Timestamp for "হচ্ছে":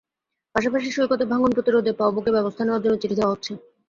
3.33-3.51